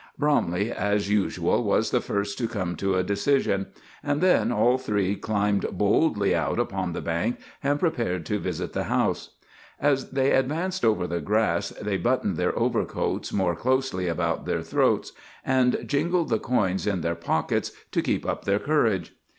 Bromley, 0.17 0.71
as 0.71 1.11
usual, 1.11 1.63
was 1.63 1.91
the 1.91 2.01
first 2.01 2.35
to 2.39 2.47
come 2.47 2.75
to 2.77 2.95
a 2.95 3.03
decision; 3.03 3.67
and 4.01 4.19
then 4.19 4.51
all 4.51 4.79
three 4.79 5.15
climbed 5.15 5.67
boldly 5.73 6.33
out 6.33 6.57
upon 6.57 6.93
the 6.93 7.03
bank 7.03 7.37
and 7.63 7.79
prepared 7.79 8.25
to 8.25 8.39
visit 8.39 8.73
the 8.73 8.85
house. 8.85 9.35
As 9.79 10.09
they 10.09 10.31
advanced 10.31 10.83
over 10.83 11.05
the 11.05 11.21
grass 11.21 11.69
they 11.79 11.97
buttoned 11.97 12.37
their 12.37 12.57
overcoats 12.57 13.31
more 13.31 13.55
closely 13.55 14.07
about 14.07 14.45
their 14.47 14.63
throats, 14.63 15.11
and 15.45 15.77
jingled 15.85 16.29
the 16.29 16.39
coins 16.39 16.87
in 16.87 17.01
their 17.01 17.13
pockets 17.13 17.71
to 17.91 18.01
keep 18.01 18.25
up 18.25 18.45
their 18.45 18.57
courage. 18.57 19.15